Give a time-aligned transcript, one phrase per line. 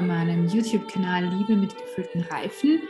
[0.00, 2.82] meinem YouTube-Kanal Liebe mit gefüllten Reifen.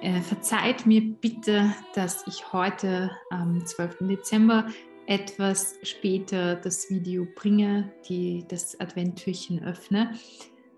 [0.00, 3.98] Äh, verzeiht mir bitte, dass ich heute am 12.
[4.08, 4.66] Dezember
[5.06, 10.12] etwas später das Video bringe, die das Adventtürchen öffne.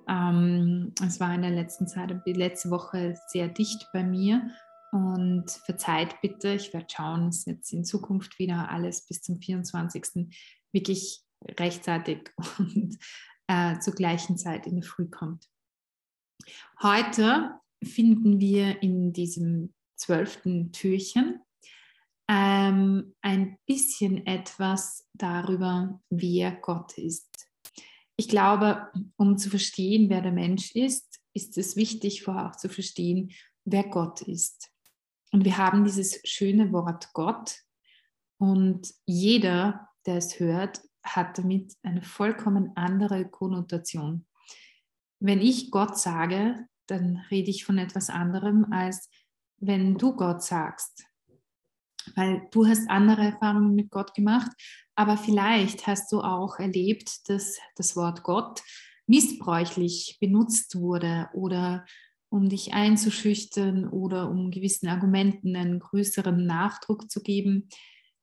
[0.08, 4.50] Ähm, es war in der letzten Zeit, letzte Woche sehr dicht bei mir
[4.92, 10.28] und verzeiht bitte, ich werde schauen, dass jetzt in Zukunft wieder alles bis zum 24.
[10.72, 11.22] wirklich
[11.58, 12.98] rechtzeitig und
[13.46, 15.48] äh, zur gleichen Zeit in der Früh kommt.
[16.82, 21.40] Heute finden wir in diesem zwölften Türchen
[22.28, 27.48] ähm, ein bisschen etwas darüber, wer Gott ist.
[28.16, 32.68] Ich glaube, um zu verstehen, wer der Mensch ist, ist es wichtig, vorher auch zu
[32.68, 33.32] verstehen,
[33.64, 34.70] wer Gott ist.
[35.32, 37.56] Und wir haben dieses schöne Wort Gott
[38.38, 44.26] und jeder, der es hört, hat damit eine vollkommen andere Konnotation.
[45.20, 49.08] Wenn ich Gott sage, dann rede ich von etwas anderem, als
[49.58, 51.04] wenn du Gott sagst.
[52.14, 54.50] Weil du hast andere Erfahrungen mit Gott gemacht,
[54.94, 58.62] aber vielleicht hast du auch erlebt, dass das Wort Gott
[59.06, 61.84] missbräuchlich benutzt wurde oder
[62.28, 67.68] um dich einzuschüchtern oder um gewissen Argumenten einen größeren Nachdruck zu geben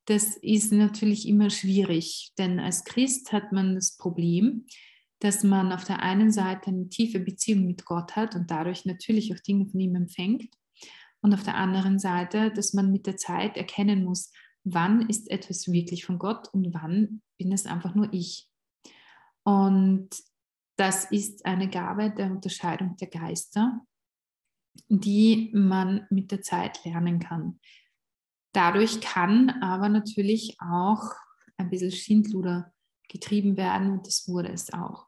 [0.05, 4.65] das ist natürlich immer schwierig, denn als Christ hat man das Problem,
[5.19, 9.33] dass man auf der einen Seite eine tiefe Beziehung mit Gott hat und dadurch natürlich
[9.33, 10.55] auch Dinge von ihm empfängt
[11.21, 14.31] und auf der anderen Seite, dass man mit der Zeit erkennen muss,
[14.63, 18.49] wann ist etwas wirklich von Gott und wann bin es einfach nur ich.
[19.43, 20.09] Und
[20.77, 23.81] das ist eine Gabe der Unterscheidung der Geister,
[24.89, 27.59] die man mit der Zeit lernen kann.
[28.53, 31.03] Dadurch kann aber natürlich auch
[31.57, 32.73] ein bisschen Schindluder
[33.07, 35.07] getrieben werden und das wurde es auch.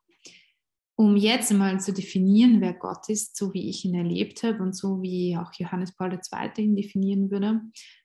[0.96, 4.76] Um jetzt mal zu definieren, wer Gott ist, so wie ich ihn erlebt habe und
[4.76, 6.64] so wie auch Johannes Paul II.
[6.64, 7.62] ihn definieren würde,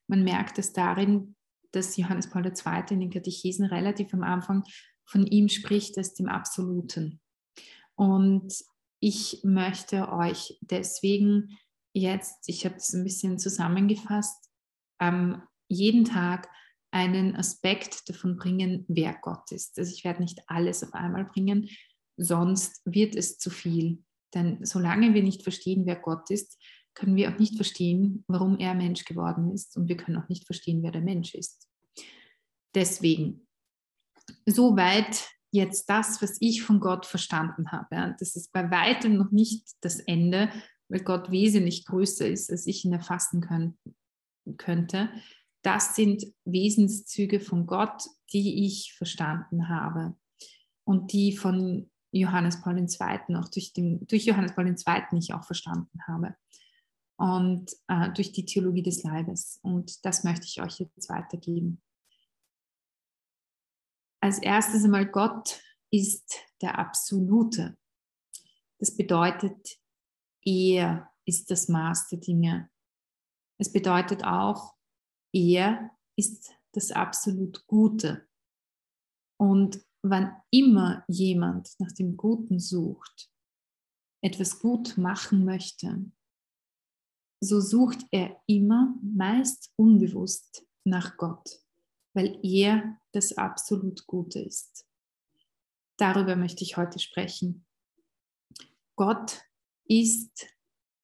[0.07, 1.37] man merkt es darin,
[1.73, 2.85] dass Johannes Paul II.
[2.91, 4.65] in den Katechesen relativ am Anfang
[5.05, 7.21] von ihm spricht als dem Absoluten.
[7.95, 8.55] Und
[9.01, 11.59] ich möchte euch deswegen
[11.93, 14.48] jetzt, ich habe es ein bisschen zusammengefasst,
[15.01, 16.49] ähm, jeden Tag
[16.91, 19.79] einen Aspekt davon bringen, wer Gott ist.
[19.79, 21.69] Also ich werde nicht alles auf einmal bringen,
[22.17, 24.03] sonst wird es zu viel.
[24.35, 26.59] Denn solange wir nicht verstehen, wer Gott ist,
[26.95, 30.47] können wir auch nicht verstehen, warum er Mensch geworden ist und wir können auch nicht
[30.47, 31.69] verstehen, wer der Mensch ist.
[32.75, 33.47] Deswegen,
[34.47, 38.15] soweit jetzt das, was ich von Gott verstanden habe.
[38.19, 40.51] Das ist bei weitem noch nicht das Ende,
[40.89, 43.79] weil Gott wesentlich größer ist, als ich ihn erfassen kann,
[44.57, 45.11] könnte.
[45.63, 50.17] Das sind Wesenszüge von Gott, die ich verstanden habe
[50.85, 53.37] und die von Johannes Paul II.
[53.37, 55.19] auch durch, den, durch Johannes Paul II.
[55.19, 56.37] ich auch verstanden habe
[57.17, 59.59] und äh, durch die Theologie des Leibes.
[59.63, 61.83] Und das möchte ich euch jetzt weitergeben.
[64.21, 65.61] Als erstes einmal, Gott
[65.91, 67.77] ist der Absolute.
[68.79, 69.79] Das bedeutet,
[70.45, 72.71] er ist das Maß der Dinge.
[73.61, 74.75] Es bedeutet auch,
[75.33, 78.29] er ist das absolut Gute.
[79.41, 83.31] Und wann immer jemand nach dem Guten sucht,
[84.23, 86.11] etwas gut machen möchte,
[87.41, 91.63] so sucht er immer meist unbewusst nach Gott,
[92.15, 94.87] weil er das absolut Gute ist.
[95.99, 97.67] Darüber möchte ich heute sprechen.
[98.97, 99.43] Gott
[99.85, 100.47] ist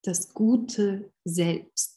[0.03, 1.94] das Gute selbst.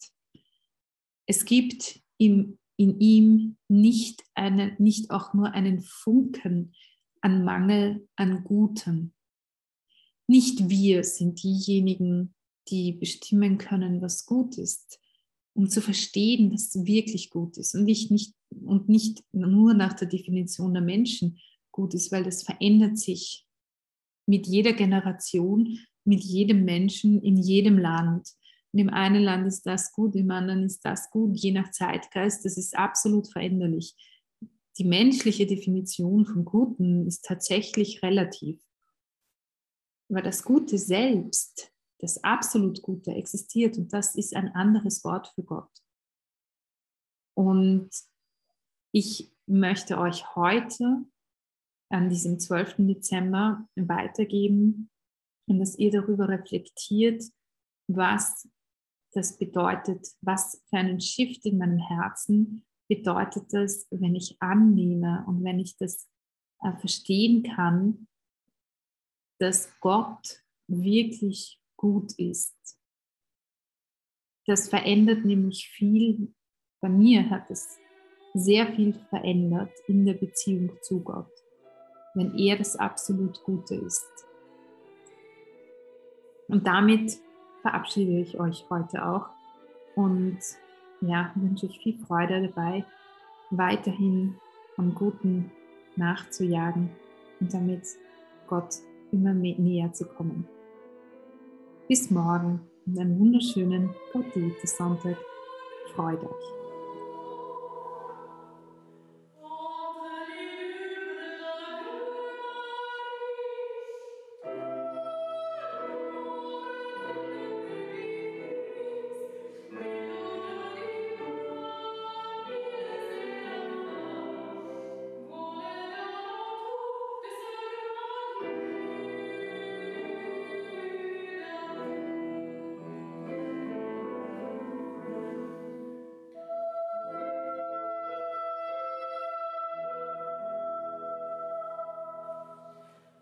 [1.28, 6.74] Es gibt im, in ihm nicht, eine, nicht auch nur einen Funken
[7.22, 9.14] an Mangel an Gutem.
[10.28, 12.34] Nicht wir sind diejenigen,
[12.70, 15.00] die bestimmen können, was gut ist,
[15.54, 20.74] um zu verstehen, was wirklich gut ist und nicht, und nicht nur nach der Definition
[20.74, 21.40] der Menschen
[21.72, 23.46] gut ist, weil das verändert sich
[24.26, 28.30] mit jeder Generation, mit jedem Menschen in jedem Land.
[28.78, 32.46] Und im einen Land ist das gut, im anderen ist das gut, je nach Zeitgeist.
[32.46, 33.96] Das ist absolut veränderlich.
[34.78, 38.64] Die menschliche Definition von Guten ist tatsächlich relativ.
[40.12, 45.42] Aber das Gute selbst, das absolut Gute existiert und das ist ein anderes Wort für
[45.42, 45.72] Gott.
[47.36, 47.90] Und
[48.92, 51.04] ich möchte euch heute
[51.90, 52.76] an diesem 12.
[52.78, 54.92] Dezember weitergeben
[55.48, 57.24] und dass ihr darüber reflektiert,
[57.88, 58.48] was
[59.18, 65.44] das bedeutet, was für einen Shift in meinem Herzen bedeutet das, wenn ich annehme und
[65.44, 66.08] wenn ich das
[66.62, 68.08] äh, verstehen kann,
[69.40, 72.56] dass Gott wirklich gut ist.
[74.46, 76.36] Das verändert nämlich viel.
[76.80, 77.80] Bei mir hat es
[78.36, 81.32] sehr viel verändert in der Beziehung zu Gott,
[82.14, 84.08] wenn er das absolut Gute ist.
[86.48, 87.20] Und damit
[87.68, 89.26] verabschiede ich euch heute auch
[89.96, 90.38] und
[91.02, 92.86] ja, wünsche euch viel Freude dabei,
[93.50, 94.36] weiterhin
[94.78, 95.52] am Guten
[95.98, 96.90] nachzujagen
[97.42, 97.84] und damit
[98.48, 98.76] Gott
[99.12, 100.48] immer näher zu kommen.
[101.90, 105.18] Bis morgen und einen wunderschönen Gott Sonntag.
[105.94, 106.67] Freut euch.